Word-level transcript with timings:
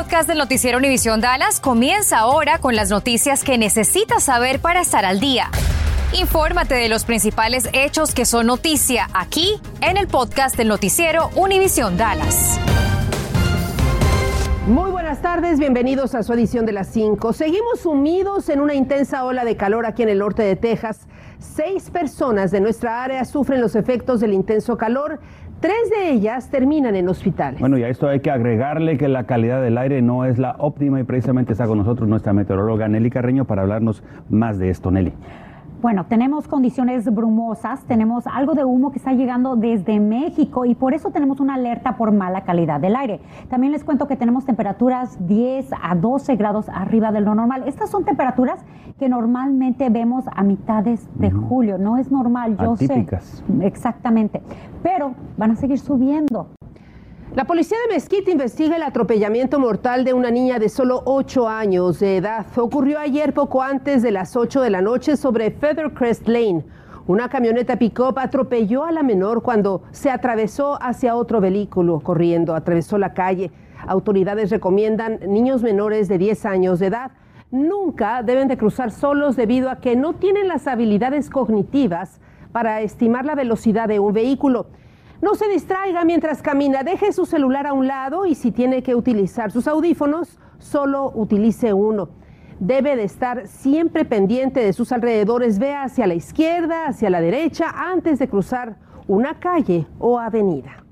podcast 0.00 0.26
del 0.26 0.38
noticiero 0.38 0.78
Univisión 0.78 1.20
Dallas 1.20 1.60
comienza 1.60 2.20
ahora 2.20 2.58
con 2.58 2.74
las 2.74 2.88
noticias 2.88 3.44
que 3.44 3.58
necesitas 3.58 4.22
saber 4.22 4.58
para 4.58 4.80
estar 4.80 5.04
al 5.04 5.20
día. 5.20 5.50
Infórmate 6.18 6.74
de 6.74 6.88
los 6.88 7.04
principales 7.04 7.68
hechos 7.74 8.14
que 8.14 8.24
son 8.24 8.46
noticia 8.46 9.08
aquí 9.12 9.60
en 9.82 9.98
el 9.98 10.06
podcast 10.06 10.56
del 10.56 10.68
noticiero 10.68 11.28
Univisión 11.36 11.98
Dallas. 11.98 12.58
Muy 14.66 14.90
buenas 14.90 15.20
tardes, 15.20 15.58
bienvenidos 15.58 16.14
a 16.14 16.22
su 16.22 16.32
edición 16.32 16.64
de 16.64 16.72
las 16.72 16.88
5. 16.88 17.34
Seguimos 17.34 17.80
sumidos 17.82 18.48
en 18.48 18.60
una 18.60 18.72
intensa 18.72 19.24
ola 19.24 19.44
de 19.44 19.58
calor 19.58 19.84
aquí 19.84 20.02
en 20.02 20.08
el 20.08 20.20
norte 20.20 20.42
de 20.42 20.56
Texas. 20.56 21.08
Seis 21.38 21.90
personas 21.90 22.50
de 22.50 22.60
nuestra 22.60 23.02
área 23.02 23.24
sufren 23.26 23.60
los 23.60 23.74
efectos 23.74 24.20
del 24.20 24.32
intenso 24.32 24.78
calor. 24.78 25.20
Tres 25.60 25.90
de 25.90 26.12
ellas 26.12 26.48
terminan 26.48 26.96
en 26.96 27.06
hospitales. 27.08 27.60
Bueno, 27.60 27.76
y 27.76 27.82
a 27.82 27.88
esto 27.88 28.08
hay 28.08 28.20
que 28.20 28.30
agregarle 28.30 28.96
que 28.96 29.08
la 29.08 29.24
calidad 29.24 29.60
del 29.60 29.76
aire 29.76 30.00
no 30.00 30.24
es 30.24 30.38
la 30.38 30.56
óptima 30.58 31.00
y 31.00 31.04
precisamente 31.04 31.52
está 31.52 31.66
con 31.66 31.76
nosotros 31.76 32.08
nuestra 32.08 32.32
meteoróloga 32.32 32.88
Nelly 32.88 33.10
Carreño 33.10 33.44
para 33.44 33.60
hablarnos 33.60 34.02
más 34.30 34.58
de 34.58 34.70
esto. 34.70 34.90
Nelly. 34.90 35.12
Bueno, 35.80 36.04
tenemos 36.04 36.46
condiciones 36.46 37.06
brumosas, 37.12 37.82
tenemos 37.84 38.26
algo 38.26 38.52
de 38.52 38.64
humo 38.66 38.90
que 38.92 38.98
está 38.98 39.14
llegando 39.14 39.56
desde 39.56 39.98
México 39.98 40.66
y 40.66 40.74
por 40.74 40.92
eso 40.92 41.10
tenemos 41.10 41.40
una 41.40 41.54
alerta 41.54 41.96
por 41.96 42.12
mala 42.12 42.42
calidad 42.42 42.80
del 42.80 42.96
aire. 42.96 43.20
También 43.48 43.72
les 43.72 43.82
cuento 43.82 44.06
que 44.06 44.16
tenemos 44.16 44.44
temperaturas 44.44 45.16
10 45.26 45.70
a 45.82 45.94
12 45.94 46.36
grados 46.36 46.68
arriba 46.68 47.12
de 47.12 47.22
lo 47.22 47.34
normal. 47.34 47.64
Estas 47.66 47.88
son 47.88 48.04
temperaturas 48.04 48.62
que 48.98 49.08
normalmente 49.08 49.88
vemos 49.88 50.26
a 50.30 50.42
mitades 50.42 51.08
de 51.14 51.30
julio. 51.30 51.78
No 51.78 51.96
es 51.96 52.12
normal, 52.12 52.58
yo 52.58 52.74
Atípicas. 52.74 53.42
sé. 53.46 53.66
Exactamente. 53.66 54.42
Pero 54.82 55.14
van 55.38 55.52
a 55.52 55.56
seguir 55.56 55.78
subiendo. 55.78 56.48
La 57.36 57.44
policía 57.44 57.78
de 57.86 57.94
Mesquite 57.94 58.32
investiga 58.32 58.74
el 58.74 58.82
atropellamiento 58.82 59.60
mortal 59.60 60.04
de 60.04 60.14
una 60.14 60.32
niña 60.32 60.58
de 60.58 60.68
solo 60.68 61.02
8 61.04 61.48
años 61.48 62.00
de 62.00 62.16
edad. 62.16 62.44
Ocurrió 62.56 62.98
ayer 62.98 63.32
poco 63.32 63.62
antes 63.62 64.02
de 64.02 64.10
las 64.10 64.34
8 64.34 64.60
de 64.60 64.70
la 64.70 64.82
noche 64.82 65.16
sobre 65.16 65.52
Feathercrest 65.52 66.26
Lane. 66.26 66.64
Una 67.06 67.28
camioneta 67.28 67.76
pick-up 67.76 68.18
atropelló 68.18 68.84
a 68.84 68.90
la 68.90 69.04
menor 69.04 69.42
cuando 69.42 69.84
se 69.92 70.10
atravesó 70.10 70.76
hacia 70.82 71.14
otro 71.14 71.40
vehículo 71.40 72.00
corriendo, 72.00 72.52
atravesó 72.52 72.98
la 72.98 73.14
calle. 73.14 73.52
Autoridades 73.86 74.50
recomiendan 74.50 75.20
niños 75.28 75.62
menores 75.62 76.08
de 76.08 76.18
10 76.18 76.46
años 76.46 76.80
de 76.80 76.86
edad 76.86 77.12
nunca 77.52 78.24
deben 78.24 78.48
de 78.48 78.56
cruzar 78.56 78.90
solos 78.90 79.36
debido 79.36 79.70
a 79.70 79.80
que 79.80 79.94
no 79.94 80.14
tienen 80.14 80.48
las 80.48 80.66
habilidades 80.66 81.30
cognitivas 81.30 82.20
para 82.50 82.80
estimar 82.80 83.24
la 83.24 83.36
velocidad 83.36 83.86
de 83.86 84.00
un 84.00 84.12
vehículo. 84.12 84.66
No 85.22 85.34
se 85.34 85.48
distraiga 85.48 86.04
mientras 86.04 86.40
camina, 86.40 86.82
deje 86.82 87.12
su 87.12 87.26
celular 87.26 87.66
a 87.66 87.74
un 87.74 87.86
lado 87.86 88.24
y 88.24 88.34
si 88.34 88.52
tiene 88.52 88.82
que 88.82 88.94
utilizar 88.94 89.50
sus 89.50 89.68
audífonos, 89.68 90.38
solo 90.58 91.12
utilice 91.14 91.74
uno. 91.74 92.08
Debe 92.58 92.96
de 92.96 93.04
estar 93.04 93.46
siempre 93.46 94.06
pendiente 94.06 94.60
de 94.60 94.72
sus 94.72 94.92
alrededores, 94.92 95.58
vea 95.58 95.84
hacia 95.84 96.06
la 96.06 96.14
izquierda, 96.14 96.86
hacia 96.86 97.10
la 97.10 97.20
derecha, 97.20 97.66
antes 97.74 98.18
de 98.18 98.28
cruzar 98.28 98.76
una 99.08 99.38
calle 99.38 99.86
o 99.98 100.18
avenida. 100.18 100.84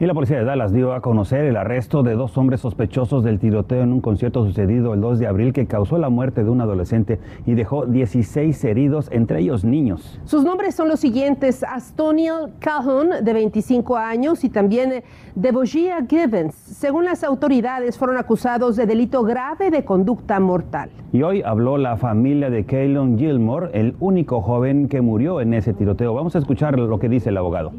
Y 0.00 0.06
la 0.06 0.14
policía 0.14 0.38
de 0.38 0.46
Dallas 0.46 0.72
dio 0.72 0.94
a 0.94 1.02
conocer 1.02 1.44
el 1.44 1.58
arresto 1.58 2.02
de 2.02 2.14
dos 2.14 2.38
hombres 2.38 2.62
sospechosos 2.62 3.22
del 3.22 3.38
tiroteo 3.38 3.82
en 3.82 3.92
un 3.92 4.00
concierto 4.00 4.46
sucedido 4.46 4.94
el 4.94 5.02
2 5.02 5.18
de 5.18 5.26
abril 5.26 5.52
que 5.52 5.66
causó 5.66 5.98
la 5.98 6.08
muerte 6.08 6.42
de 6.42 6.48
un 6.48 6.62
adolescente 6.62 7.20
y 7.44 7.52
dejó 7.52 7.84
16 7.84 8.64
heridos, 8.64 9.10
entre 9.12 9.40
ellos 9.40 9.62
niños. 9.62 10.18
Sus 10.24 10.42
nombres 10.42 10.74
son 10.74 10.88
los 10.88 11.00
siguientes, 11.00 11.62
Astoniel 11.62 12.54
Calhoun, 12.60 13.10
de 13.22 13.30
25 13.34 13.98
años, 13.98 14.42
y 14.42 14.48
también 14.48 14.90
eh, 14.90 15.04
Debogia 15.34 16.02
Givens. 16.08 16.54
Según 16.54 17.04
las 17.04 17.22
autoridades, 17.22 17.98
fueron 17.98 18.16
acusados 18.16 18.76
de 18.76 18.86
delito 18.86 19.22
grave 19.22 19.70
de 19.70 19.84
conducta 19.84 20.40
mortal. 20.40 20.88
Y 21.12 21.20
hoy 21.24 21.42
habló 21.42 21.76
la 21.76 21.98
familia 21.98 22.48
de 22.48 22.64
Kaylon 22.64 23.18
Gilmore, 23.18 23.68
el 23.74 23.94
único 24.00 24.40
joven 24.40 24.88
que 24.88 25.02
murió 25.02 25.42
en 25.42 25.52
ese 25.52 25.74
tiroteo. 25.74 26.14
Vamos 26.14 26.34
a 26.36 26.38
escuchar 26.38 26.78
lo 26.78 26.98
que 26.98 27.10
dice 27.10 27.28
el 27.28 27.36
abogado. 27.36 27.72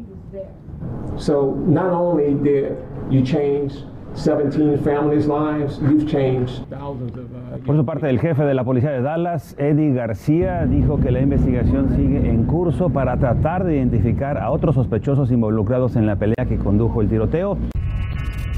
So 1.22 1.54
not 1.68 1.92
only 1.92 2.34
did 2.34 2.76
you 3.08 3.22
change 3.22 3.74
17 4.14 4.76
families' 4.82 5.28
lives, 5.28 5.78
you've 5.80 6.10
changed 6.10 6.68
thousands 6.68 7.16
of. 7.16 7.26
Uh, 7.32 7.64
Por 7.64 7.76
su 7.76 7.84
parte, 7.84 8.10
el 8.10 8.18
jefe 8.18 8.42
de 8.42 8.54
la 8.54 8.64
policía 8.64 8.90
de 8.90 9.02
Dallas, 9.02 9.54
Eddie 9.56 9.94
García, 9.94 10.66
dijo 10.66 10.98
que 10.98 11.12
la 11.12 11.20
investigación 11.20 11.94
sigue 11.94 12.28
en 12.28 12.44
curso 12.46 12.90
para 12.90 13.16
tratar 13.18 13.62
de 13.62 13.76
identificar 13.76 14.36
a 14.36 14.50
otros 14.50 14.74
sospechosos 14.74 15.30
involucrados 15.30 15.94
en 15.94 16.08
la 16.08 16.16
pelea 16.16 16.44
que 16.48 16.58
condujo 16.58 17.00
el 17.00 17.08
tiroteo. 17.08 17.56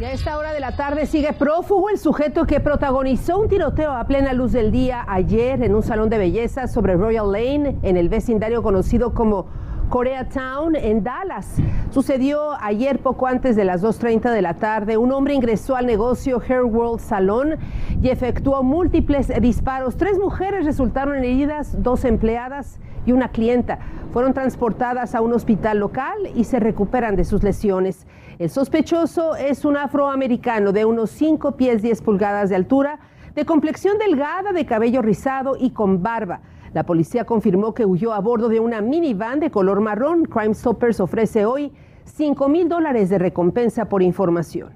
Y 0.01 0.05
a 0.05 0.13
esta 0.13 0.39
hora 0.39 0.55
de 0.55 0.61
la 0.61 0.75
tarde 0.75 1.05
sigue 1.05 1.35
prófugo 1.35 1.91
el 1.91 1.99
sujeto 1.99 2.47
que 2.47 2.61
protagonizó 2.61 3.41
un 3.41 3.49
tiroteo 3.49 3.93
a 3.93 4.05
plena 4.07 4.33
luz 4.33 4.53
del 4.53 4.73
día 4.73 5.05
ayer 5.07 5.63
en 5.63 5.75
un 5.75 5.83
salón 5.83 6.09
de 6.09 6.17
belleza 6.17 6.67
sobre 6.67 6.95
Royal 6.95 7.31
Lane 7.31 7.77
en 7.83 7.99
el 7.99 8.09
vecindario 8.09 8.63
conocido 8.63 9.13
como 9.13 9.49
Koreatown 9.89 10.77
en 10.77 11.05
Dallas. 11.05 11.57
Sucedió 11.91 12.53
ayer 12.61 12.99
poco 12.99 13.27
antes 13.27 13.57
de 13.57 13.65
las 13.65 13.83
2.30 13.83 14.31
de 14.31 14.43
la 14.43 14.55
tarde. 14.55 14.97
Un 14.97 15.13
hombre 15.13 15.35
ingresó 15.35 15.77
al 15.77 15.87
negocio 15.87 16.41
Hair 16.41 16.65
World 16.65 17.01
Salon 17.01 17.57
y 18.03 18.09
efectuó 18.09 18.63
múltiples 18.63 19.33
disparos. 19.41 19.97
Tres 19.97 20.19
mujeres 20.19 20.65
resultaron 20.65 21.17
heridas, 21.17 21.83
dos 21.83 22.05
empleadas 22.05 22.81
y 23.07 23.13
una 23.13 23.29
clienta. 23.29 23.79
Fueron 24.13 24.33
transportadas 24.33 25.15
a 25.15 25.21
un 25.21 25.33
hospital 25.33 25.79
local 25.79 26.15
y 26.35 26.45
se 26.45 26.61
recuperan 26.61 27.17
de 27.17 27.25
sus 27.25 27.43
lesiones. 27.43 28.07
El 28.39 28.51
sospechoso 28.51 29.37
es 29.37 29.65
un 29.65 29.77
afroamericano 29.77 30.73
de 30.73 30.85
unos 30.85 31.11
5 31.11 31.53
pies 31.57 31.83
10 31.83 32.03
pulgadas 32.03 32.51
de 32.51 32.57
altura, 32.57 32.99
de 33.35 33.45
complexión 33.45 33.99
delgada, 33.99 34.53
de 34.53 34.67
cabello 34.67 35.03
rizado 35.03 35.57
y 35.59 35.71
con 35.71 36.03
barba. 36.03 36.41
La 36.75 36.83
policía 36.83 37.25
confirmó 37.25 37.73
que 37.73 37.87
huyó 37.87 38.13
a 38.13 38.19
bordo 38.19 38.49
de 38.49 38.59
una 38.59 38.81
minivan 38.81 39.39
de 39.39 39.53
color 39.53 39.81
marrón. 39.81 40.25
Crime 40.25 40.55
Stoppers 40.55 40.99
ofrece 40.99 41.47
hoy 41.47 41.71
5 42.03 42.49
mil 42.49 42.69
dólares 42.69 43.09
de 43.11 43.19
recompensa 43.19 43.85
por 43.85 44.03
información. 44.03 44.71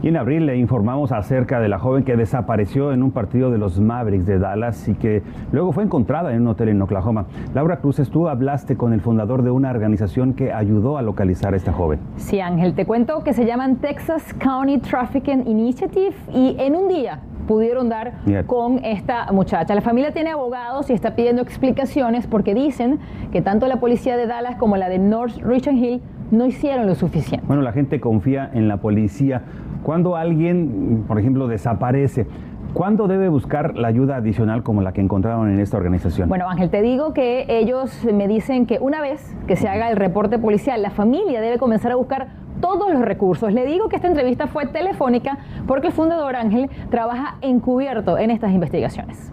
Y 0.00 0.08
en 0.08 0.16
abril 0.16 0.46
le 0.46 0.56
informamos 0.56 1.10
acerca 1.10 1.58
de 1.58 1.68
la 1.68 1.80
joven 1.80 2.04
que 2.04 2.16
desapareció 2.16 2.92
en 2.92 3.02
un 3.02 3.10
partido 3.10 3.50
de 3.50 3.58
los 3.58 3.80
Mavericks 3.80 4.26
de 4.26 4.38
Dallas 4.38 4.86
y 4.86 4.94
que 4.94 5.24
luego 5.50 5.72
fue 5.72 5.82
encontrada 5.82 6.32
en 6.32 6.42
un 6.42 6.48
hotel 6.48 6.68
en 6.68 6.80
Oklahoma. 6.80 7.26
Laura 7.52 7.78
Cruz, 7.78 8.00
tú 8.12 8.28
hablaste 8.28 8.76
con 8.76 8.92
el 8.92 9.00
fundador 9.00 9.42
de 9.42 9.50
una 9.50 9.70
organización 9.70 10.34
que 10.34 10.52
ayudó 10.52 10.98
a 10.98 11.02
localizar 11.02 11.54
a 11.54 11.56
esta 11.56 11.72
joven. 11.72 11.98
Sí, 12.14 12.38
Ángel, 12.38 12.76
te 12.76 12.86
cuento 12.86 13.24
que 13.24 13.32
se 13.32 13.44
llaman 13.44 13.76
Texas 13.76 14.32
County 14.34 14.78
Trafficking 14.78 15.48
Initiative 15.48 16.14
y 16.32 16.54
en 16.60 16.76
un 16.76 16.86
día 16.86 17.22
pudieron 17.46 17.88
dar 17.88 18.14
Bien. 18.24 18.44
con 18.44 18.84
esta 18.84 19.30
muchacha. 19.32 19.74
La 19.74 19.80
familia 19.80 20.12
tiene 20.12 20.30
abogados 20.30 20.90
y 20.90 20.92
está 20.92 21.14
pidiendo 21.14 21.42
explicaciones 21.42 22.26
porque 22.26 22.54
dicen 22.54 22.98
que 23.32 23.42
tanto 23.42 23.66
la 23.66 23.80
policía 23.80 24.16
de 24.16 24.26
Dallas 24.26 24.56
como 24.56 24.76
la 24.76 24.88
de 24.88 24.98
North 24.98 25.36
Richland 25.42 25.78
Hill 25.78 26.02
no 26.30 26.46
hicieron 26.46 26.86
lo 26.86 26.94
suficiente. 26.94 27.46
Bueno, 27.46 27.62
la 27.62 27.72
gente 27.72 28.00
confía 28.00 28.50
en 28.52 28.68
la 28.68 28.78
policía. 28.78 29.42
Cuando 29.82 30.16
alguien, 30.16 31.04
por 31.06 31.20
ejemplo, 31.20 31.46
desaparece, 31.46 32.26
¿cuándo 32.74 33.06
debe 33.06 33.28
buscar 33.28 33.76
la 33.76 33.88
ayuda 33.88 34.16
adicional 34.16 34.62
como 34.64 34.82
la 34.82 34.92
que 34.92 35.00
encontraron 35.00 35.48
en 35.50 35.60
esta 35.60 35.76
organización? 35.76 36.28
Bueno, 36.28 36.48
Ángel, 36.48 36.70
te 36.70 36.82
digo 36.82 37.12
que 37.14 37.46
ellos 37.48 38.04
me 38.12 38.26
dicen 38.26 38.66
que 38.66 38.78
una 38.80 39.00
vez 39.00 39.36
que 39.46 39.54
se 39.54 39.68
haga 39.68 39.88
el 39.90 39.96
reporte 39.96 40.38
policial, 40.38 40.82
la 40.82 40.90
familia 40.90 41.40
debe 41.40 41.58
comenzar 41.58 41.92
a 41.92 41.94
buscar 41.94 42.45
todos 42.60 42.92
los 42.92 43.02
recursos. 43.02 43.52
Le 43.52 43.64
digo 43.66 43.88
que 43.88 43.96
esta 43.96 44.08
entrevista 44.08 44.46
fue 44.46 44.66
telefónica 44.66 45.38
porque 45.66 45.88
el 45.88 45.92
fundador 45.92 46.36
Ángel 46.36 46.68
trabaja 46.90 47.38
encubierto 47.40 48.18
en 48.18 48.30
estas 48.30 48.52
investigaciones. 48.52 49.32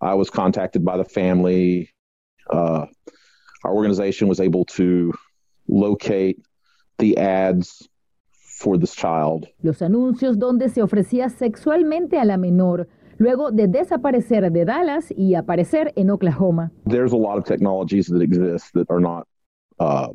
I 0.00 0.14
was 0.14 0.30
contacted 0.30 0.84
by 0.84 0.96
the 0.96 1.04
family. 1.04 1.88
Uh, 2.50 2.86
our 3.64 3.72
organization 3.72 4.28
was 4.28 4.40
able 4.40 4.64
to 4.76 5.12
locate 5.68 6.42
the 6.98 7.16
ads 7.16 7.88
for 8.58 8.78
this 8.78 8.94
child. 8.94 9.46
Los 9.62 9.80
anuncios 9.80 10.38
donde 10.38 10.68
se 10.68 10.82
ofrecía 10.82 11.28
sexualmente 11.28 12.18
a 12.18 12.24
la 12.24 12.36
menor 12.36 12.88
luego 13.18 13.52
de 13.52 13.68
desaparecer 13.68 14.50
de 14.50 14.64
Dallas 14.64 15.12
y 15.16 15.34
aparecer 15.34 15.92
en 15.96 16.10
Oklahoma. 16.10 16.72
There's 16.86 17.12
a 17.12 17.16
lot 17.16 17.38
of 17.38 17.44
technologies 17.44 18.08
that 18.08 18.20
exist 18.20 18.72
that 18.74 18.90
are 18.90 19.00
not 19.00 19.26
uh, 19.78 20.08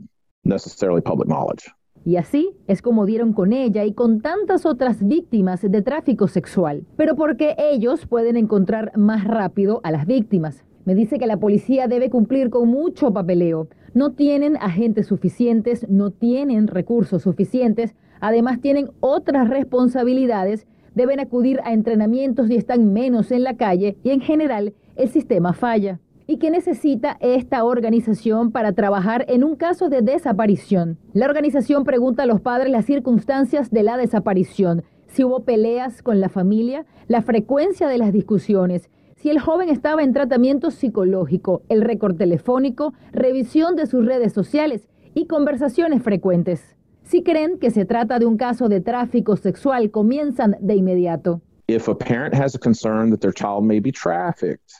necessarily 0.43 1.01
public 1.01 1.29
knowledge. 1.29 1.69
Y 2.07 2.15
así 2.15 2.51
es 2.67 2.81
como 2.81 3.05
dieron 3.05 3.33
con 3.33 3.51
ella 3.51 3.83
y 3.83 3.91
con 3.91 4.21
tantas 4.21 4.65
otras 4.65 5.05
víctimas 5.05 5.61
de 5.61 5.81
tráfico 5.81 6.29
sexual. 6.29 6.85
Pero 6.95 7.17
porque 7.17 7.53
ellos 7.59 8.07
pueden 8.07 8.37
encontrar 8.37 8.97
más 8.97 9.25
rápido 9.25 9.81
a 9.83 9.91
las 9.91 10.05
víctimas. 10.05 10.63
Me 10.85 10.95
dice 10.95 11.19
que 11.19 11.27
la 11.27 11.35
policía 11.35 11.89
debe 11.89 12.09
cumplir 12.09 12.49
con 12.49 12.69
mucho 12.69 13.11
papeleo. 13.11 13.67
No 13.93 14.13
tienen 14.13 14.55
agentes 14.55 15.07
suficientes, 15.07 15.85
no 15.89 16.11
tienen 16.11 16.67
recursos 16.67 17.23
suficientes, 17.23 17.93
además 18.21 18.61
tienen 18.61 18.89
otras 19.01 19.49
responsabilidades, 19.49 20.65
deben 20.95 21.19
acudir 21.19 21.59
a 21.65 21.73
entrenamientos 21.73 22.49
y 22.49 22.55
están 22.55 22.93
menos 22.93 23.33
en 23.33 23.43
la 23.43 23.57
calle 23.57 23.97
y 24.01 24.11
en 24.11 24.21
general 24.21 24.73
el 24.95 25.09
sistema 25.09 25.51
falla. 25.51 25.99
Y 26.27 26.37
que 26.37 26.51
necesita 26.51 27.17
esta 27.21 27.63
organización 27.63 28.51
para 28.51 28.73
trabajar 28.73 29.25
en 29.29 29.43
un 29.43 29.55
caso 29.55 29.89
de 29.89 30.01
desaparición. 30.01 30.99
La 31.13 31.25
organización 31.25 31.85
pregunta 31.85 32.23
a 32.23 32.25
los 32.27 32.41
padres 32.41 32.69
las 32.69 32.85
circunstancias 32.85 33.71
de 33.71 33.83
la 33.83 33.97
desaparición, 33.97 34.83
si 35.07 35.23
hubo 35.23 35.45
peleas 35.45 36.03
con 36.03 36.19
la 36.19 36.29
familia, 36.29 36.85
la 37.07 37.21
frecuencia 37.21 37.87
de 37.87 37.97
las 37.97 38.11
discusiones, 38.11 38.89
si 39.15 39.29
el 39.29 39.39
joven 39.39 39.69
estaba 39.69 40.03
en 40.03 40.13
tratamiento 40.13 40.69
psicológico, 40.69 41.63
el 41.69 41.81
récord 41.81 42.15
telefónico, 42.17 42.93
revisión 43.13 43.75
de 43.75 43.87
sus 43.87 44.05
redes 44.05 44.33
sociales 44.33 44.87
y 45.15 45.25
conversaciones 45.25 46.03
frecuentes. 46.03 46.75
Si 47.03 47.23
creen 47.23 47.57
que 47.57 47.71
se 47.71 47.85
trata 47.85 48.19
de 48.19 48.25
un 48.25 48.37
caso 48.37 48.69
de 48.69 48.81
tráfico 48.81 49.37
sexual, 49.37 49.89
comienzan 49.89 50.57
de 50.59 50.75
inmediato. 50.75 51.41
If 51.67 51.87
a 51.89 51.95
parent 51.95 52.35
has 52.35 52.53
a 52.53 52.59
concern 52.59 53.09
that 53.11 53.19
their 53.21 53.33
child 53.33 53.63
may 53.63 53.79
be 53.79 53.91
trafficked, 53.91 54.73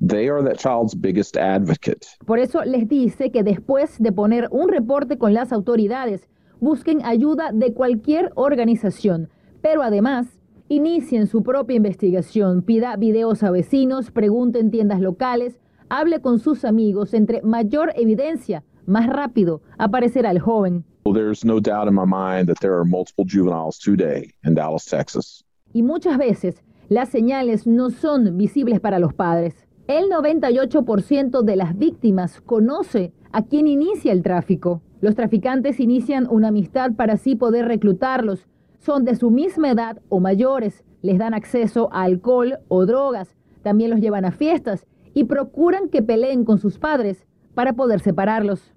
they 0.00 0.28
are 0.28 0.42
that 0.42 0.58
child's 0.58 0.94
biggest 0.94 1.36
advocate. 1.36 2.06
Por 2.26 2.38
eso 2.38 2.64
les 2.64 2.88
dice 2.88 3.30
que 3.30 3.42
después 3.42 3.98
de 3.98 4.12
poner 4.12 4.48
un 4.50 4.68
reporte 4.68 5.18
con 5.18 5.34
las 5.34 5.52
autoridades, 5.52 6.28
busquen 6.60 7.04
ayuda 7.04 7.52
de 7.52 7.72
cualquier 7.72 8.32
organización, 8.34 9.28
pero 9.62 9.82
además 9.82 10.26
inicien 10.68 11.26
su 11.26 11.42
propia 11.42 11.76
investigación, 11.76 12.62
pida 12.62 12.96
videos 12.96 13.42
a 13.42 13.50
vecinos, 13.50 14.10
pregunte 14.10 14.60
en 14.60 14.70
tiendas 14.70 15.00
locales, 15.00 15.58
hable 15.88 16.20
con 16.20 16.38
sus 16.38 16.64
amigos, 16.64 17.12
entre 17.12 17.42
mayor 17.42 17.92
evidencia, 17.96 18.62
más 18.86 19.06
rápido 19.08 19.60
aparecerá 19.78 20.30
el 20.30 20.40
joven. 20.40 20.84
There's 21.04 21.44
no 21.44 21.60
doubt 21.60 21.88
in 21.88 21.94
my 21.94 22.04
mind 22.04 22.46
that 22.48 22.60
there 22.60 22.74
are 22.74 22.84
multiple 22.84 23.24
juveniles 23.24 23.78
today 23.78 24.32
in 24.44 24.54
Dallas, 24.54 24.84
Texas. 24.84 25.44
Y 25.72 25.82
muchas 25.82 26.18
veces 26.18 26.62
las 26.88 27.08
señales 27.08 27.66
no 27.66 27.90
son 27.90 28.36
visibles 28.36 28.80
para 28.80 28.98
los 28.98 29.12
padres. 29.14 29.54
El 29.90 30.04
98% 30.08 31.42
de 31.42 31.56
las 31.56 31.76
víctimas 31.76 32.40
conoce 32.42 33.12
a 33.32 33.42
quien 33.42 33.66
inicia 33.66 34.12
el 34.12 34.22
tráfico. 34.22 34.82
Los 35.00 35.16
traficantes 35.16 35.80
inician 35.80 36.28
una 36.30 36.46
amistad 36.46 36.92
para 36.92 37.14
así 37.14 37.34
poder 37.34 37.66
reclutarlos. 37.66 38.46
Son 38.78 39.04
de 39.04 39.16
su 39.16 39.32
misma 39.32 39.72
edad 39.72 40.00
o 40.08 40.20
mayores. 40.20 40.84
Les 41.02 41.18
dan 41.18 41.34
acceso 41.34 41.88
a 41.92 42.04
alcohol 42.04 42.60
o 42.68 42.86
drogas. 42.86 43.34
También 43.64 43.90
los 43.90 43.98
llevan 43.98 44.24
a 44.24 44.30
fiestas 44.30 44.86
y 45.12 45.24
procuran 45.24 45.88
que 45.88 46.02
peleen 46.02 46.44
con 46.44 46.58
sus 46.58 46.78
padres 46.78 47.26
para 47.54 47.72
poder 47.72 47.98
separarlos. 47.98 48.72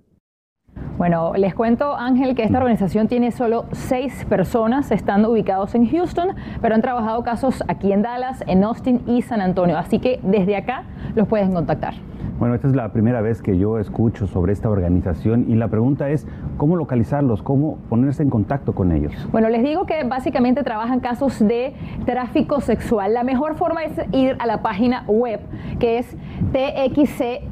Bueno, 0.98 1.34
les 1.36 1.56
cuento, 1.56 1.96
Ángel, 1.96 2.36
que 2.36 2.44
esta 2.44 2.60
organización 2.60 3.08
tiene 3.08 3.32
solo 3.32 3.66
seis 3.72 4.26
personas, 4.30 4.92
están 4.92 5.26
ubicados 5.26 5.74
en 5.74 5.90
Houston, 5.90 6.30
pero 6.62 6.76
han 6.76 6.82
trabajado 6.82 7.24
casos 7.24 7.64
aquí 7.68 7.92
en 7.92 8.04
Dallas, 8.04 8.44
en 8.46 8.64
Austin 8.64 9.02
y 9.08 9.24
San 9.24 9.42
Antonio. 9.42 9.78
Así 9.78 9.98
que 9.98 10.20
desde 10.22 10.56
acá 10.56 10.84
los 11.16 11.28
pueden 11.28 11.52
contactar. 11.52 11.96
Bueno, 12.38 12.54
esta 12.56 12.68
es 12.68 12.76
la 12.76 12.92
primera 12.92 13.22
vez 13.22 13.42
que 13.42 13.58
yo 13.58 13.80
escucho 13.80 14.28
sobre 14.28 14.54
esta 14.54 14.70
organización 14.70 15.46
y 15.48 15.56
la 15.56 15.68
pregunta 15.68 16.10
es 16.10 16.28
cómo 16.58 16.76
localizarlos, 16.76 17.42
cómo 17.42 17.78
ponerse 17.90 18.22
en 18.22 18.30
contacto 18.30 18.74
con 18.74 18.92
ellos. 18.92 19.14
Bueno, 19.32 19.50
les 19.50 19.64
digo 19.64 19.86
que 19.86 20.04
básicamente 20.04 20.62
trabajan 20.64 21.00
casos 21.00 21.40
de 21.40 21.74
tráfico 22.06 22.60
sexual. 22.62 23.14
La 23.14 23.24
mejor 23.24 23.56
forma 23.56 23.84
es 23.84 23.94
ir 24.12 24.36
a 24.40 24.46
la 24.46 24.62
página 24.62 25.06
web 25.08 25.40
que 25.80 26.00
es 26.00 26.18
txcti.org. 26.52 27.44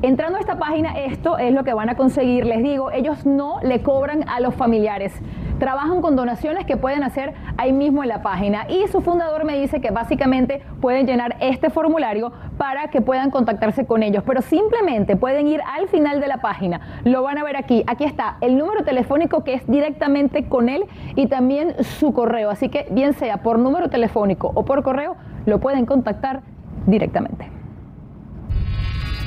Entrando 0.00 0.38
a 0.38 0.40
esta 0.40 0.60
página, 0.60 0.96
esto 0.96 1.38
es 1.38 1.52
lo 1.52 1.64
que 1.64 1.74
van 1.74 1.88
a 1.88 1.96
conseguir. 1.96 2.46
Les 2.46 2.62
digo, 2.62 2.92
ellos 2.92 3.26
no 3.26 3.58
le 3.62 3.82
cobran 3.82 4.28
a 4.28 4.38
los 4.38 4.54
familiares. 4.54 5.12
Trabajan 5.58 6.00
con 6.02 6.14
donaciones 6.14 6.66
que 6.66 6.76
pueden 6.76 7.02
hacer 7.02 7.34
ahí 7.56 7.72
mismo 7.72 8.04
en 8.04 8.10
la 8.10 8.22
página. 8.22 8.66
Y 8.68 8.86
su 8.86 9.00
fundador 9.00 9.44
me 9.44 9.58
dice 9.58 9.80
que 9.80 9.90
básicamente 9.90 10.62
pueden 10.80 11.04
llenar 11.04 11.36
este 11.40 11.68
formulario 11.68 12.30
para 12.58 12.90
que 12.90 13.00
puedan 13.00 13.32
contactarse 13.32 13.86
con 13.86 14.04
ellos. 14.04 14.22
Pero 14.24 14.40
simplemente 14.40 15.16
pueden 15.16 15.48
ir 15.48 15.62
al 15.66 15.88
final 15.88 16.20
de 16.20 16.28
la 16.28 16.36
página. 16.36 16.80
Lo 17.02 17.24
van 17.24 17.36
a 17.38 17.42
ver 17.42 17.56
aquí. 17.56 17.82
Aquí 17.88 18.04
está 18.04 18.36
el 18.40 18.56
número 18.56 18.84
telefónico 18.84 19.42
que 19.42 19.54
es 19.54 19.66
directamente 19.66 20.48
con 20.48 20.68
él 20.68 20.84
y 21.16 21.26
también 21.26 21.74
su 21.82 22.12
correo. 22.12 22.50
Así 22.50 22.68
que 22.68 22.86
bien 22.92 23.14
sea 23.14 23.38
por 23.38 23.58
número 23.58 23.90
telefónico 23.90 24.52
o 24.54 24.64
por 24.64 24.84
correo, 24.84 25.16
lo 25.44 25.58
pueden 25.58 25.86
contactar 25.86 26.42
directamente. 26.86 27.57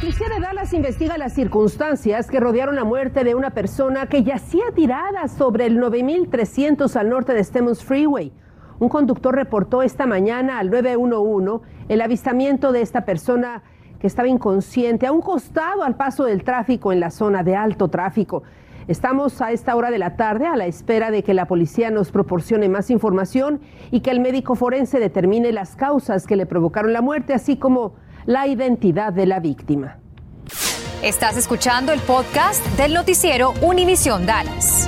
Policía 0.02 0.30
de 0.30 0.40
Dallas 0.40 0.74
investiga 0.74 1.16
las 1.20 1.34
circunstancias 1.34 2.26
que 2.26 2.40
rodearon 2.40 2.76
la 2.76 2.84
muerte 2.84 3.24
de 3.24 3.36
una 3.36 3.52
persona 3.52 4.08
que 4.08 4.24
yacía 4.24 4.64
tirada 4.74 5.28
sobre 5.28 5.68
el 5.68 5.78
9300 5.80 6.96
al 6.96 7.08
norte 7.08 7.36
de 7.36 7.44
Stemmons 7.44 7.84
Freeway. 7.84 8.34
Un 8.80 8.90
conductor 8.90 9.36
reportó 9.36 9.84
esta 9.84 10.08
mañana 10.08 10.58
al 10.58 10.72
911 10.72 11.64
el 11.88 12.02
avistamiento 12.02 12.72
de 12.72 12.82
esta 12.82 13.06
persona 13.06 13.62
que 14.00 14.08
estaba 14.08 14.28
inconsciente 14.28 15.06
a 15.06 15.12
un 15.12 15.22
costado 15.22 15.84
al 15.84 15.96
paso 15.98 16.26
del 16.26 16.44
tráfico 16.44 16.92
en 16.92 17.00
la 17.00 17.12
zona 17.12 17.44
de 17.44 17.56
alto 17.56 17.90
tráfico. 17.90 18.42
Estamos 18.88 19.40
a 19.40 19.52
esta 19.52 19.76
hora 19.76 19.92
de 19.92 20.00
la 20.00 20.16
tarde 20.16 20.48
a 20.48 20.56
la 20.56 20.66
espera 20.66 21.12
de 21.12 21.22
que 21.22 21.36
la 21.36 21.46
policía 21.46 21.92
nos 21.92 22.12
proporcione 22.12 22.70
más 22.70 22.90
información 22.90 23.62
y 23.92 24.00
que 24.00 24.10
el 24.10 24.20
médico 24.20 24.56
forense 24.56 25.00
determine 25.00 25.52
las 25.52 25.76
causas 25.76 26.26
que 26.26 26.36
le 26.36 26.48
provocaron 26.48 26.92
la 26.92 27.04
muerte, 27.04 27.36
así 27.36 27.58
como 27.58 27.94
la 28.26 28.48
identidad 28.48 29.14
de 29.14 29.26
la 29.26 29.40
víctima. 29.40 29.98
Estás 31.04 31.38
escuchando 31.38 31.92
el 31.92 32.00
podcast 32.00 32.64
del 32.78 32.94
noticiero 32.94 33.54
Univisión 33.62 34.26
Dallas. 34.26 34.88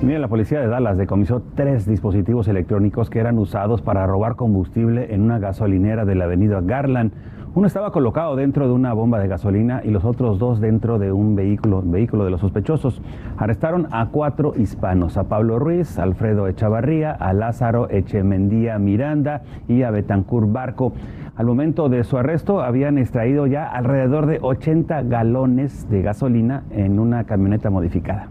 Mira, 0.00 0.20
la 0.20 0.28
policía 0.28 0.60
de 0.60 0.68
Dallas 0.68 0.96
decomisó 0.96 1.42
tres 1.54 1.84
dispositivos 1.84 2.48
electrónicos 2.48 3.10
que 3.10 3.18
eran 3.18 3.38
usados 3.38 3.82
para 3.82 4.06
robar 4.06 4.36
combustible 4.36 5.12
en 5.12 5.22
una 5.22 5.38
gasolinera 5.38 6.04
de 6.04 6.14
la 6.14 6.24
avenida 6.24 6.60
Garland. 6.62 7.12
Uno 7.58 7.66
estaba 7.66 7.90
colocado 7.90 8.36
dentro 8.36 8.68
de 8.68 8.72
una 8.72 8.92
bomba 8.92 9.18
de 9.18 9.26
gasolina 9.26 9.80
y 9.82 9.90
los 9.90 10.04
otros 10.04 10.38
dos 10.38 10.60
dentro 10.60 11.00
de 11.00 11.10
un 11.10 11.34
vehículo, 11.34 11.82
vehículo 11.84 12.24
de 12.24 12.30
los 12.30 12.40
sospechosos. 12.40 13.02
Arrestaron 13.36 13.88
a 13.90 14.10
cuatro 14.10 14.52
hispanos, 14.56 15.16
a 15.16 15.24
Pablo 15.24 15.58
Ruiz, 15.58 15.98
Alfredo 15.98 16.46
Echavarría, 16.46 17.10
a 17.10 17.32
Lázaro 17.32 17.90
Echemendía 17.90 18.78
Miranda 18.78 19.42
y 19.66 19.82
a 19.82 19.90
Betancur 19.90 20.46
Barco. 20.52 20.92
Al 21.34 21.46
momento 21.46 21.88
de 21.88 22.04
su 22.04 22.16
arresto 22.16 22.60
habían 22.60 22.96
extraído 22.96 23.48
ya 23.48 23.66
alrededor 23.66 24.26
de 24.26 24.38
80 24.40 25.02
galones 25.02 25.90
de 25.90 26.02
gasolina 26.02 26.62
en 26.70 27.00
una 27.00 27.24
camioneta 27.24 27.70
modificada. 27.70 28.28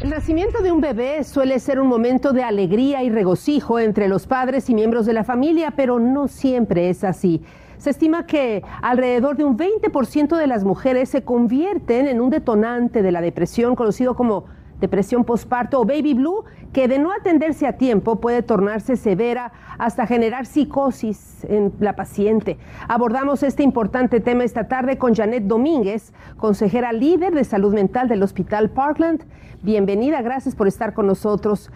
El 0.00 0.08
nacimiento 0.08 0.62
de 0.62 0.72
un 0.72 0.80
bebé 0.80 1.24
suele 1.24 1.58
ser 1.58 1.78
un 1.78 1.86
momento 1.86 2.32
de 2.32 2.42
alegría 2.42 3.02
y 3.02 3.10
regocijo 3.10 3.78
entre 3.78 4.08
los 4.08 4.26
padres 4.26 4.70
y 4.70 4.74
miembros 4.74 5.04
de 5.04 5.12
la 5.12 5.24
familia, 5.24 5.74
pero 5.76 5.98
no 5.98 6.26
siempre 6.26 6.88
es 6.88 7.04
así. 7.04 7.42
Se 7.76 7.90
estima 7.90 8.24
que 8.24 8.62
alrededor 8.80 9.36
de 9.36 9.44
un 9.44 9.58
20% 9.58 10.38
de 10.38 10.46
las 10.46 10.64
mujeres 10.64 11.10
se 11.10 11.22
convierten 11.22 12.08
en 12.08 12.22
un 12.22 12.30
detonante 12.30 13.02
de 13.02 13.12
la 13.12 13.20
depresión 13.20 13.76
conocido 13.76 14.16
como 14.16 14.46
depresión 14.80 15.24
postparto 15.24 15.80
o 15.80 15.84
baby 15.84 16.14
blue, 16.14 16.44
que 16.72 16.88
de 16.88 16.98
no 16.98 17.12
atenderse 17.12 17.66
a 17.66 17.76
tiempo 17.76 18.20
puede 18.20 18.42
tornarse 18.42 18.96
severa 18.96 19.52
hasta 19.78 20.06
generar 20.06 20.46
psicosis 20.46 21.44
en 21.44 21.72
la 21.80 21.96
paciente. 21.96 22.58
Abordamos 22.88 23.42
este 23.42 23.62
importante 23.62 24.20
tema 24.20 24.44
esta 24.44 24.68
tarde 24.68 24.98
con 24.98 25.14
Janet 25.14 25.44
Domínguez, 25.44 26.12
consejera 26.36 26.92
líder 26.92 27.34
de 27.34 27.44
salud 27.44 27.74
mental 27.74 28.08
del 28.08 28.22
Hospital 28.22 28.70
Parkland. 28.70 29.24
Bienvenida, 29.62 30.22
gracias 30.22 30.54
por 30.54 30.68
estar 30.68 30.94
con 30.94 31.06
nosotros. 31.06 31.70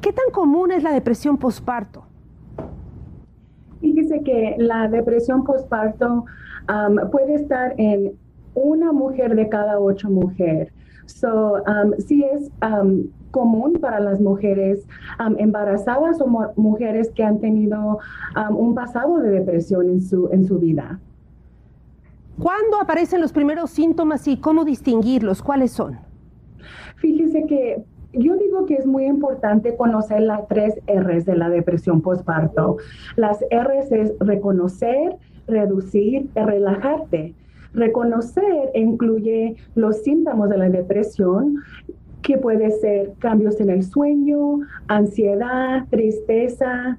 ¿Qué 0.00 0.12
tan 0.12 0.30
común 0.32 0.72
es 0.72 0.82
la 0.82 0.92
depresión 0.92 1.36
postparto? 1.36 2.04
Fíjese 3.80 4.22
que 4.22 4.56
la 4.58 4.88
depresión 4.88 5.44
postparto 5.44 6.24
puede 7.12 7.34
estar 7.34 7.74
en 7.78 8.12
una 8.54 8.92
mujer 8.92 9.36
de 9.36 9.48
cada 9.48 9.78
ocho 9.78 10.10
mujeres. 10.10 10.72
So, 11.12 11.62
um, 11.66 11.92
sí 11.98 12.24
es 12.24 12.50
común 13.30 13.74
para 13.80 14.00
las 14.00 14.20
mujeres 14.20 14.86
embarazadas 15.38 16.20
o 16.20 16.26
mujeres 16.56 17.10
que 17.10 17.22
han 17.22 17.38
tenido 17.40 17.98
un 18.50 18.74
pasado 18.74 19.18
de 19.18 19.30
depresión 19.30 19.88
en 19.88 20.02
su, 20.02 20.28
en 20.32 20.44
su 20.44 20.58
vida. 20.58 20.98
¿Cuándo 22.38 22.80
aparecen 22.80 23.20
los 23.20 23.32
primeros 23.32 23.70
síntomas 23.70 24.26
y 24.26 24.38
cómo 24.38 24.64
distinguirlos? 24.64 25.42
¿Cuáles 25.42 25.72
son? 25.72 25.98
Fíjese 26.96 27.46
que 27.46 27.84
yo 28.12 28.36
digo 28.36 28.66
que 28.66 28.74
es 28.74 28.86
muy 28.86 29.04
importante 29.04 29.76
conocer 29.76 30.22
las 30.22 30.48
tres 30.48 30.80
R's 30.86 31.26
de 31.26 31.36
la 31.36 31.48
depresión 31.48 32.00
postparto. 32.00 32.78
Las 33.16 33.38
R's 33.50 33.92
es 33.92 34.12
reconocer, 34.20 35.16
reducir 35.46 36.28
y 36.34 36.40
relajarte. 36.40 37.34
Reconocer 37.72 38.70
incluye 38.74 39.56
los 39.74 40.02
síntomas 40.02 40.50
de 40.50 40.58
la 40.58 40.68
depresión, 40.68 41.56
que 42.22 42.38
puede 42.38 42.70
ser 42.70 43.12
cambios 43.18 43.60
en 43.60 43.70
el 43.70 43.82
sueño, 43.82 44.60
ansiedad, 44.88 45.86
tristeza, 45.90 46.98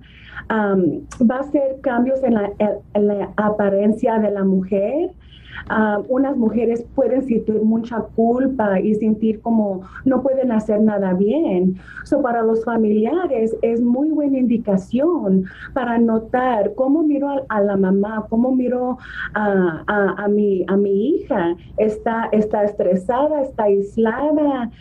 va 0.49 1.39
a 1.39 1.51
ser 1.51 1.79
cambios 1.81 2.21
en 2.23 2.33
la, 2.33 3.33
apariencia 3.37 4.19
de 4.19 4.31
la 4.31 4.43
mujer, 4.43 5.11
ah, 5.69 6.01
unas 6.09 6.37
mujeres 6.37 6.85
pueden 6.95 7.23
sentir 7.23 7.61
mucha 7.61 8.01
culpa 8.15 8.79
y 8.79 8.95
sentir 8.95 9.41
como 9.41 9.81
no 10.05 10.21
pueden 10.21 10.51
hacer 10.51 10.81
nada 10.81 11.13
bien. 11.13 11.75
So, 12.03 12.21
para 12.21 12.43
los 12.43 12.63
familiares 12.63 13.55
es 13.61 13.81
muy 13.81 14.09
buena 14.09 14.37
indicación 14.37 15.45
para 15.73 15.97
notar 15.97 16.73
cómo 16.75 17.03
miro 17.03 17.45
a, 17.49 17.61
la 17.61 17.77
mamá, 17.77 18.25
cómo 18.29 18.53
miro 18.55 18.97
a, 19.33 20.27
mi, 20.29 20.65
a 20.67 20.77
mi 20.77 21.09
hija. 21.09 21.55
Está, 21.77 22.29
está 22.31 22.63
estresada, 22.63 23.41
está 23.41 23.63
aislada, 23.63 24.71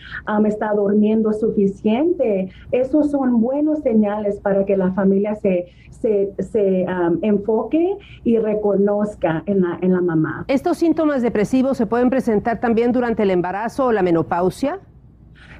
me 0.40 0.48
está 0.48 0.72
durmiendo 0.72 1.32
suficiente. 1.32 2.50
Esos 2.72 3.10
son 3.10 3.40
buenos 3.40 3.80
señales 3.80 4.40
para 4.40 4.64
que 4.64 4.76
la 4.76 4.92
familia 4.92 5.34
se, 5.36 5.66
se, 5.90 6.32
se 6.38 6.86
enfoque 7.22 7.96
y 8.24 8.38
reconozca 8.38 9.42
en 9.46 9.62
la, 9.62 9.78
en 9.80 9.92
la 9.92 10.00
mamá. 10.00 10.44
¿Estos 10.60 10.76
síntomas 10.76 11.22
depresivos 11.22 11.78
se 11.78 11.86
pueden 11.86 12.10
presentar 12.10 12.60
también 12.60 12.92
durante 12.92 13.22
el 13.22 13.30
embarazo 13.30 13.86
o 13.86 13.92
la 13.92 14.02
menopausia? 14.02 14.78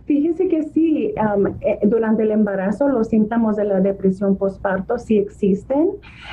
Fíjese 0.04 0.49
que 0.49 0.62
sí, 0.64 1.14
eh, 1.61 1.78
durante 1.85 2.23
el 2.23 2.30
embarazo 2.30 2.88
los 2.88 3.09
síntomas 3.09 3.57
de 3.57 3.64
la 3.64 3.80
depresión 3.80 4.37
postparto 4.37 4.99
sí 4.99 5.19
existen 5.19 5.90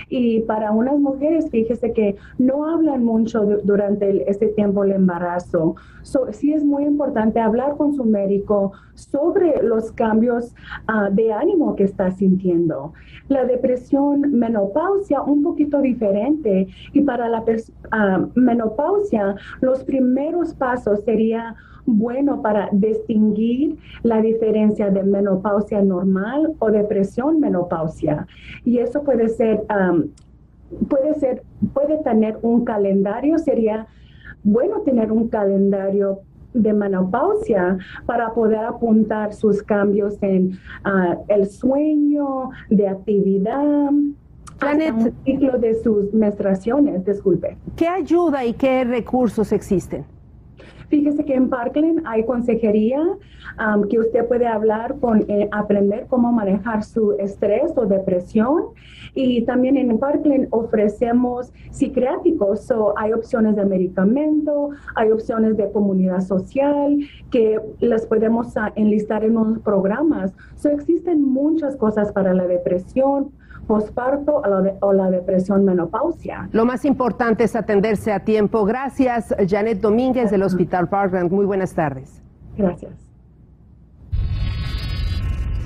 y 0.10 0.42
para 0.42 0.72
unas 0.72 1.00
mujeres, 1.00 1.50
fíjese 1.50 1.94
que 1.94 2.16
no 2.38 2.70
hablan 2.70 3.04
mucho 3.04 3.44
durante 3.64 4.30
este 4.30 4.48
tiempo 4.48 4.84
el 4.84 4.92
embarazo. 4.92 5.76
sí 6.32 6.54
es 6.54 6.64
muy 6.64 6.86
importante 6.86 7.40
hablar 7.40 7.78
con 7.78 7.94
su 7.94 8.04
médico 8.04 8.72
sobre 8.96 9.62
los 9.62 9.92
cambios 9.92 10.56
ah, 10.88 11.10
de 11.12 11.32
ánimo 11.32 11.76
que 11.76 11.84
está 11.84 12.12
sintiendo. 12.12 12.94
La 13.28 13.46
depresión 13.46 14.22
menopausia 14.32 15.22
un 15.22 15.44
poquito 15.44 15.82
diferente 15.82 16.68
y 16.94 17.02
para 17.02 17.30
la 17.30 17.42
uh, 17.42 18.32
menopausia 18.36 19.36
los 19.62 19.84
primeros 19.84 20.54
pasos 20.54 21.04
sería 21.04 21.56
bueno 21.86 22.42
para 22.42 22.70
distinguir 22.72 23.57
la 24.04 24.22
diferencia 24.22 24.90
de 24.90 25.04
menopausia 25.04 25.82
normal 25.82 26.54
o 26.60 26.72
depresión 26.72 27.40
menopausia. 27.40 28.28
Y 28.64 28.80
eso 28.80 29.04
puede 29.04 29.30
ser, 29.30 29.64
puede 30.90 31.14
ser, 31.16 31.44
puede 31.74 31.98
tener 32.04 32.38
un 32.42 32.66
calendario, 32.66 33.38
sería 33.38 33.88
bueno 34.44 34.82
tener 34.82 35.12
un 35.12 35.28
calendario 35.28 36.20
de 36.54 36.74
menopausia 36.74 37.78
para 38.06 38.34
poder 38.34 38.60
apuntar 38.60 39.34
sus 39.34 39.62
cambios 39.62 40.18
en 40.22 40.58
ah, 40.84 41.18
el 41.28 41.48
sueño, 41.48 42.50
de 42.70 42.88
actividad, 42.88 43.92
Janet, 44.60 45.14
ciclo 45.24 45.58
de 45.60 45.76
sus 45.84 46.14
menstruaciones, 46.14 47.06
disculpe. 47.06 47.58
¿Qué 47.76 47.88
ayuda 47.88 48.44
y 48.46 48.54
qué 48.54 48.84
recursos 48.84 49.52
existen? 49.52 50.06
Fíjese 50.90 51.26
que 51.26 51.34
en 51.34 51.50
Parkland 51.50 52.02
hay 52.06 52.26
consejería 52.26 53.02
que 53.90 54.00
usted 54.00 54.28
puede 54.28 54.48
hablar 54.48 54.96
con, 55.00 55.26
eh, 55.28 55.50
aprender 55.52 56.06
cómo 56.08 56.32
manejar 56.32 56.84
su 56.84 57.14
estrés 57.14 57.74
o 57.76 57.86
depresión. 57.86 58.66
Y 59.14 59.44
también 59.46 59.78
en 59.78 59.98
Parkland 59.98 60.48
ofrecemos 60.52 61.52
psiquiátricos, 61.72 62.72
hay 62.98 63.14
opciones 63.14 63.56
de 63.56 63.66
medicamento, 63.66 64.70
hay 64.96 65.12
opciones 65.12 65.58
de 65.58 65.72
comunidad 65.72 66.22
social 66.22 66.98
que 67.32 67.60
las 67.80 68.06
podemos 68.06 68.56
ah, 68.58 68.72
enlistar 68.76 69.24
en 69.24 69.38
unos 69.38 69.60
programas. 69.60 70.34
So, 70.56 70.70
existen 70.70 71.24
muchas 71.24 71.76
cosas 71.76 72.12
para 72.12 72.34
la 72.34 72.48
depresión, 72.48 73.32
posparto 73.68 74.42
o 74.82 74.94
la, 74.94 75.10
depresión 75.12 75.66
menopausia. 75.66 76.50
Lo 76.52 76.66
más 76.66 76.86
importante 76.86 77.44
es 77.44 77.56
atenderse 77.56 78.12
a 78.12 78.22
tiempo. 78.22 78.66
Gracias, 78.66 79.36
Janet 79.48 79.82
Domínguez 79.82 80.32
del 80.32 80.44
Hospital 80.44 80.88
Parkland. 80.90 81.32
Muy 81.32 81.46
buenas 81.46 81.74
tardes. 81.74 82.22
Gracias. 82.58 83.07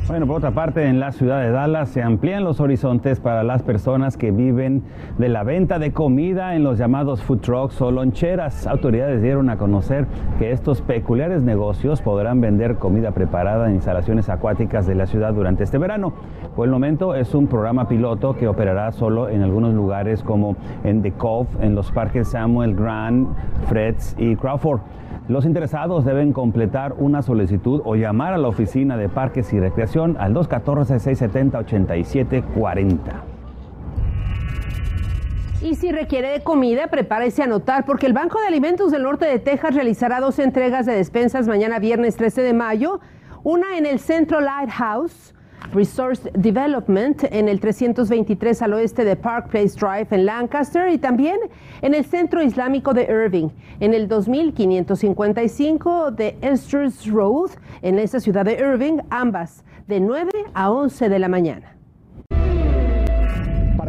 Bueno, 0.08 0.27
por 0.27 0.38
otra 0.38 0.51
parte, 0.51 0.88
en 0.88 1.00
la 1.00 1.12
ciudad 1.12 1.41
de 1.41 1.51
Dallas 1.51 1.89
se 1.89 2.01
amplían 2.01 2.43
los 2.43 2.60
horizontes 2.60 3.20
para 3.20 3.43
las 3.43 3.63
personas 3.63 4.17
que 4.17 4.31
viven 4.31 4.84
de 5.17 5.29
la 5.29 5.43
venta 5.43 5.79
de 5.79 5.93
comida 5.93 6.55
en 6.55 6.63
los 6.63 6.79
llamados 6.79 7.22
food 7.22 7.39
trucks 7.39 7.81
o 7.81 7.91
loncheras. 7.91 8.67
Autoridades 8.67 9.22
dieron 9.22 9.50
a 9.50 9.58
conocer 9.58 10.08
que 10.38 10.51
estos 10.51 10.81
peculiares 10.81 11.43
negocios 11.43 12.01
podrán 12.01 12.41
vender 12.41 12.75
comida 12.75 13.12
preparada 13.12 13.70
en 13.70 13.75
instalaciones 13.75 14.27
acuáticas 14.27 14.86
de 14.86 14.96
la 14.96 15.05
ciudad 15.05 15.34
durante 15.34 15.63
este 15.63 15.77
verano. 15.77 16.13
Por 16.55 16.65
el 16.65 16.72
momento 16.72 17.15
es 17.15 17.34
un 17.34 17.48
programa 17.48 17.88
piloto 17.88 18.36
que 18.36 18.48
operará 18.48 18.91
solo 18.91 19.29
en 19.29 19.43
algunos 19.43 19.74
lugares 19.74 20.24
como 20.24 20.58
en 20.84 21.03
The 21.03 21.12
Cove, 21.13 21.48
en 21.62 21.75
los 21.75 21.91
parques 21.91 22.27
Samuel 22.27 22.75
Grant, 22.75 23.29
Freds 23.67 24.15
y 24.17 24.36
Crawford. 24.36 24.81
Los 25.31 25.45
interesados 25.45 26.03
deben 26.03 26.33
completar 26.33 26.93
una 26.97 27.21
solicitud 27.21 27.81
o 27.85 27.95
llamar 27.95 28.33
a 28.33 28.38
la 28.38 28.50
oficina 28.50 28.97
de 28.97 29.07
parques 29.07 29.53
y 29.53 29.61
recreación 29.61 30.17
al 30.19 30.33
214-670-8740. 30.33 32.97
Y 35.61 35.75
si 35.75 35.93
requiere 35.93 36.31
de 36.31 36.43
comida, 36.43 36.88
prepárese 36.88 37.43
a 37.43 37.45
anotar 37.45 37.85
porque 37.85 38.07
el 38.07 38.13
Banco 38.13 38.41
de 38.41 38.47
Alimentos 38.47 38.91
del 38.91 39.03
Norte 39.03 39.25
de 39.25 39.39
Texas 39.39 39.73
realizará 39.73 40.19
dos 40.19 40.38
entregas 40.38 40.85
de 40.85 40.95
despensas 40.95 41.47
mañana 41.47 41.79
viernes 41.79 42.17
13 42.17 42.41
de 42.41 42.51
mayo, 42.51 43.00
una 43.43 43.77
en 43.77 43.85
el 43.85 44.00
Centro 44.00 44.41
Lighthouse 44.41 45.33
Resource 45.74 46.30
Development 46.34 47.24
en 47.32 47.48
el 47.48 47.60
323 47.60 48.62
al 48.62 48.74
oeste 48.74 49.06
de 49.06 49.15
Park 49.15 49.50
Place 49.50 49.75
Drive 49.80 50.08
en 50.12 50.25
Lancaster 50.25 50.89
y 50.89 50.98
también 50.98 51.38
en 51.82 51.94
el 51.94 52.06
Centro 52.06 52.41
Islámico 52.41 52.94
de 52.94 53.03
Irving 53.03 53.50
en 53.80 53.94
el 53.94 54.08
2555 54.08 56.12
de 56.12 56.38
Esters 56.41 57.10
Road 57.10 57.51
en 57.82 58.00
esa 58.00 58.20
ciudad 58.20 58.46
de 58.46 58.53
Irving, 58.53 59.00
ambas 59.10 59.63
de 59.88 60.00
9 60.00 60.32
a 60.53 60.72
11 60.72 61.10
de 61.10 61.20
la 61.20 61.27
mañana 61.27 61.80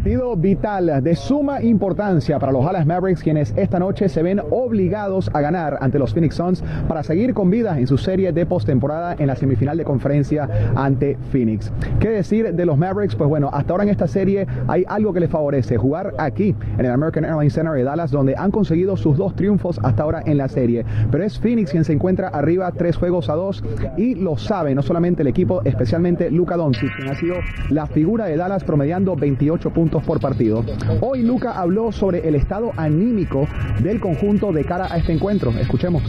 partido 0.03 0.35
vital 0.35 1.01
de 1.01 1.15
suma 1.15 1.63
importancia 1.63 2.41
para 2.41 2.51
los 2.51 2.65
Dallas 2.65 2.85
Mavericks, 2.85 3.23
quienes 3.23 3.55
esta 3.57 3.79
noche 3.79 4.09
se 4.09 4.21
ven 4.21 4.41
obligados 4.51 5.31
a 5.33 5.41
ganar 5.41 5.79
ante 5.81 5.97
los 6.01 6.13
Phoenix 6.13 6.35
Suns 6.35 6.65
para 6.89 7.05
seguir 7.05 7.33
con 7.35 7.51
vida 7.51 7.79
en 7.79 7.87
su 7.87 7.97
serie 7.97 8.33
de 8.33 8.45
postemporada 8.45 9.15
en 9.17 9.29
la 9.29 9.37
semifinal 9.37 9.77
de 9.77 9.85
conferencia 9.85 10.49
ante 10.75 11.17
Phoenix. 11.31 11.71
¿Qué 12.01 12.09
decir 12.09 12.53
de 12.53 12.67
los 12.67 12.77
Mavericks? 12.77 13.15
Pues 13.15 13.31
bueno, 13.31 13.49
hasta 13.53 13.75
ahora 13.75 13.85
en 13.85 13.91
esta 13.91 14.09
serie 14.09 14.45
hay 14.67 14.85
algo 14.89 15.13
que 15.13 15.21
les 15.21 15.31
favorece, 15.31 15.77
jugar 15.77 16.15
aquí 16.19 16.53
en 16.79 16.85
el 16.85 16.91
American 16.91 17.25
Airlines 17.25 17.53
Center 17.53 17.75
de 17.75 17.85
Dallas, 17.85 18.11
donde 18.11 18.35
han 18.37 18.51
conseguido 18.51 18.97
sus 18.97 19.17
dos 19.17 19.37
triunfos 19.37 19.79
hasta 19.85 20.03
ahora 20.03 20.25
en 20.27 20.37
la 20.37 20.49
serie. 20.49 20.85
Pero 21.13 21.23
es 21.23 21.39
Phoenix 21.39 21.71
quien 21.71 21.85
se 21.85 21.93
encuentra 21.93 22.27
arriba 22.27 22.73
tres 22.73 22.97
juegos 22.97 23.29
a 23.29 23.35
dos 23.35 23.63
y 23.97 24.17
lo 24.17 24.37
sabe 24.37 24.75
no 24.75 24.83
solamente 24.83 25.23
el 25.23 25.29
equipo, 25.29 25.63
especialmente 25.63 26.29
Luca 26.29 26.57
Doncic, 26.57 26.93
quien 26.97 27.09
ha 27.09 27.15
sido 27.15 27.37
la 27.71 27.87
figura 27.87 28.25
de 28.25 28.37
Dallas 28.37 28.65
promediando 28.65 29.15
28 29.15 29.71
puntos 29.71 29.92
por 30.01 30.21
partido. 30.21 30.65
Hoy 31.01 31.23
Luca 31.23 31.53
habló 31.53 31.93
sobre 31.93 32.27
el 32.27 32.35
estado 32.35 32.73
anímico 32.77 33.47
del 33.81 34.01
conjunto 34.01 34.53
de 34.53 34.65
cara 34.65 34.87
a 34.91 34.97
este 34.97 35.13
encuentro. 35.13 35.51
Escuchemos. 35.51 36.03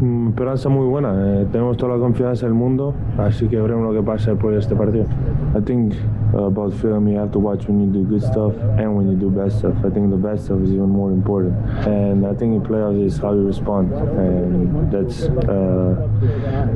Mm, 0.00 0.28
esperanza 0.28 0.68
muy 0.68 0.86
buena. 0.86 1.40
Eh, 1.40 1.46
tenemos 1.50 1.76
toda 1.76 1.94
la 1.96 2.00
confianza 2.00 2.46
del 2.46 2.54
mundo, 2.54 2.94
así 3.18 3.48
que 3.48 3.60
veremos 3.60 3.92
lo 3.92 4.00
que 4.00 4.06
pasa 4.06 4.34
por 4.34 4.54
este 4.54 4.74
partido. 4.76 5.06
I 5.56 5.60
think 5.60 5.94
uh, 6.34 6.44
about 6.44 6.72
film 6.74 7.08
you 7.08 7.18
have 7.18 7.30
to 7.32 7.38
watch 7.38 7.66
when 7.68 7.80
you 7.80 7.90
do 7.90 8.08
good 8.08 8.22
stuff 8.22 8.52
and 8.78 8.96
when 8.96 9.10
you 9.10 9.16
do 9.16 9.30
bad 9.30 9.50
stuff. 9.50 9.74
I 9.84 9.90
think 9.90 10.10
the 10.10 10.16
bad 10.16 10.38
stuff 10.38 10.60
is 10.62 10.70
even 10.70 10.88
more 10.88 11.12
important. 11.12 11.54
And 11.86 12.26
I 12.26 12.34
think 12.34 12.54
in 12.54 12.62
playoffs 12.62 13.04
is 13.04 13.18
how 13.18 13.32
you 13.32 13.46
respond, 13.46 13.92
and 13.92 14.92
that's 14.92 15.24
uh, 15.24 15.94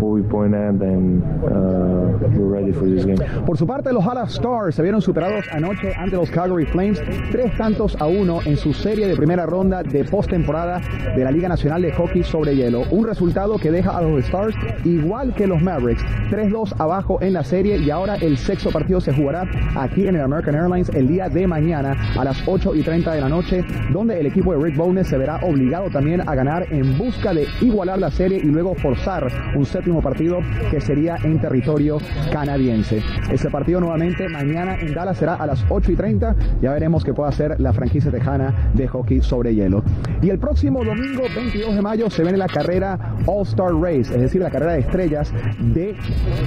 what 0.00 0.10
we 0.10 0.22
point 0.22 0.54
at, 0.54 0.80
and 0.80 1.22
uh, 1.44 2.28
we're 2.34 2.50
ready 2.50 2.72
for 2.72 2.86
this 2.86 3.04
game. 3.04 3.18
Por 3.46 3.56
su 3.56 3.66
parte, 3.66 3.92
los 3.92 4.04
Dallas 4.04 4.32
Stars 4.34 4.74
se 4.74 4.82
vieron 4.82 5.00
superados 5.00 5.44
anoche 5.52 5.92
ante 5.96 6.16
los 6.16 6.30
Calgary 6.30 6.66
Flames, 6.66 7.00
tres 7.30 7.56
tantos 7.56 7.96
a 8.00 8.06
uno 8.06 8.40
en 8.44 8.56
su 8.56 8.72
serie 8.72 9.06
de 9.06 9.16
primera 9.16 9.46
ronda 9.46 9.82
de 9.82 10.04
postemporada 10.04 10.80
de 11.14 11.24
la 11.24 11.30
Liga 11.30 11.41
Nacional 11.48 11.82
de 11.82 11.92
Hockey 11.92 12.22
sobre 12.22 12.56
Hielo. 12.56 12.84
Un 12.90 13.06
resultado 13.06 13.56
que 13.58 13.70
deja 13.70 13.96
a 13.96 14.02
los 14.02 14.24
Stars 14.24 14.54
igual 14.84 15.34
que 15.34 15.46
los 15.46 15.60
Mavericks, 15.62 16.04
3-2 16.30 16.74
abajo 16.78 17.18
en 17.20 17.32
la 17.32 17.44
serie 17.44 17.76
y 17.78 17.90
ahora 17.90 18.16
el 18.16 18.36
sexto 18.36 18.70
partido 18.70 19.00
se 19.00 19.12
jugará 19.12 19.48
aquí 19.74 20.06
en 20.06 20.16
el 20.16 20.22
American 20.22 20.54
Airlines 20.54 20.88
el 20.90 21.08
día 21.08 21.28
de 21.28 21.46
mañana 21.46 21.96
a 22.18 22.24
las 22.24 22.42
8 22.46 22.74
y 22.74 22.82
30 22.82 23.12
de 23.12 23.20
la 23.20 23.28
noche, 23.28 23.64
donde 23.92 24.18
el 24.18 24.26
equipo 24.26 24.52
de 24.52 24.64
Rick 24.64 24.76
Bowness 24.76 25.08
se 25.08 25.18
verá 25.18 25.40
obligado 25.42 25.90
también 25.90 26.20
a 26.28 26.34
ganar 26.34 26.66
en 26.70 26.96
busca 26.98 27.32
de 27.32 27.46
igualar 27.60 27.98
la 27.98 28.10
serie 28.10 28.38
y 28.38 28.46
luego 28.46 28.74
forzar 28.74 29.26
un 29.56 29.64
séptimo 29.64 30.00
partido 30.00 30.40
que 30.70 30.80
sería 30.80 31.16
en 31.22 31.40
territorio 31.40 31.98
canadiense. 32.32 33.02
Ese 33.30 33.50
partido 33.50 33.80
nuevamente 33.80 34.28
mañana 34.28 34.76
en 34.80 34.94
Dallas 34.94 35.18
será 35.18 35.34
a 35.34 35.46
las 35.46 35.64
8 35.68 35.92
y 35.92 35.96
30. 35.96 36.36
Ya 36.60 36.72
veremos 36.72 37.04
qué 37.04 37.12
puede 37.12 37.30
hacer 37.30 37.60
la 37.60 37.72
franquicia 37.72 38.10
tejana 38.10 38.70
de 38.74 38.88
hockey 38.88 39.20
sobre 39.20 39.54
hielo. 39.54 39.82
Y 40.20 40.30
el 40.30 40.38
próximo 40.38 40.84
domingo 40.84 41.22
22 41.34 41.74
de 41.74 41.82
mayo 41.82 42.10
se 42.10 42.22
viene 42.22 42.36
la 42.36 42.46
carrera 42.46 43.16
All 43.26 43.42
Star 43.42 43.74
Race, 43.74 44.12
es 44.14 44.20
decir, 44.20 44.42
la 44.42 44.50
carrera 44.50 44.72
de 44.72 44.80
estrellas 44.80 45.32
de 45.58 45.96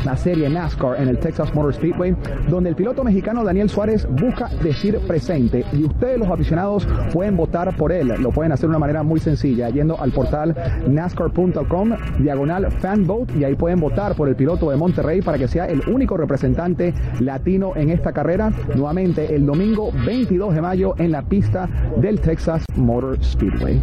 la 0.05 0.15
serie 0.15 0.49
NASCAR 0.49 1.01
en 1.01 1.07
el 1.07 1.17
Texas 1.17 1.53
Motor 1.55 1.73
Speedway, 1.73 2.15
donde 2.49 2.69
el 2.69 2.75
piloto 2.75 3.03
mexicano 3.03 3.43
Daniel 3.43 3.69
Suárez 3.69 4.07
busca 4.09 4.49
decir 4.61 4.99
presente 5.07 5.65
y 5.73 5.83
ustedes 5.85 6.19
los 6.19 6.29
aficionados 6.29 6.87
pueden 7.13 7.35
votar 7.35 7.75
por 7.75 7.91
él. 7.91 8.13
Lo 8.19 8.31
pueden 8.31 8.51
hacer 8.51 8.67
de 8.67 8.69
una 8.69 8.79
manera 8.79 9.03
muy 9.03 9.19
sencilla, 9.19 9.69
yendo 9.69 9.99
al 9.99 10.11
portal 10.11 10.55
nascar.com, 10.87 11.93
diagonal 12.19 12.71
fan 12.71 13.05
vote, 13.07 13.33
y 13.37 13.43
ahí 13.43 13.55
pueden 13.55 13.79
votar 13.79 14.15
por 14.15 14.29
el 14.29 14.35
piloto 14.35 14.69
de 14.69 14.77
Monterrey 14.77 15.21
para 15.21 15.37
que 15.37 15.47
sea 15.47 15.65
el 15.65 15.81
único 15.87 16.17
representante 16.17 16.93
latino 17.19 17.73
en 17.75 17.89
esta 17.89 18.11
carrera. 18.11 18.51
Nuevamente 18.75 19.35
el 19.35 19.45
domingo 19.45 19.91
22 20.05 20.53
de 20.53 20.61
mayo 20.61 20.95
en 20.97 21.11
la 21.11 21.23
pista 21.23 21.67
del 21.97 22.19
Texas 22.19 22.63
Motor 22.75 23.23
Speedway. 23.23 23.81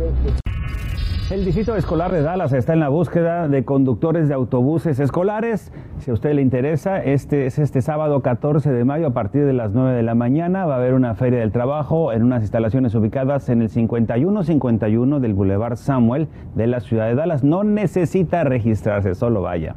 El 1.33 1.47
Distrito 1.47 1.75
Escolar 1.75 2.13
de 2.13 2.21
Dallas 2.21 2.53
está 2.53 2.75
en 2.75 2.81
la 2.81 2.91
búsqueda 2.91 3.49
de 3.49 3.65
conductores 3.65 4.29
de 4.29 4.35
autobuses 4.35 5.01
escolares. 5.01 5.73
Si 6.01 6.11
a 6.11 6.15
usted 6.15 6.35
le 6.35 6.43
interesa, 6.43 7.03
este 7.03 7.47
es 7.47 7.59
este 7.59 7.81
sábado 7.81 8.21
14 8.21 8.71
de 8.71 8.85
mayo 8.85 9.07
a 9.07 9.15
partir 9.15 9.47
de 9.47 9.55
las 9.55 9.71
9 9.73 9.97
de 9.97 10.03
la 10.03 10.15
mañana. 10.15 10.67
Va 10.67 10.75
a 10.75 10.77
haber 10.77 10.93
una 10.93 11.15
feria 11.15 11.39
del 11.39 11.51
trabajo 11.51 12.13
en 12.13 12.23
unas 12.23 12.43
instalaciones 12.43 12.95
ubicadas 12.95 13.49
en 13.49 13.63
el 13.63 13.71
5151 13.71 15.21
del 15.21 15.33
Boulevard 15.33 15.77
Samuel 15.77 16.29
de 16.55 16.67
la 16.67 16.81
ciudad 16.81 17.07
de 17.07 17.15
Dallas. 17.15 17.43
No 17.43 17.65
necesita 17.65 18.45
registrarse, 18.45 19.15
solo 19.15 19.41
vaya. 19.41 19.75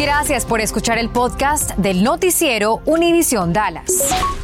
Gracias 0.00 0.46
por 0.46 0.60
escuchar 0.60 0.98
el 0.98 1.08
podcast 1.08 1.76
del 1.78 2.04
noticiero 2.04 2.78
Univisión 2.86 3.52
Dallas. 3.52 4.43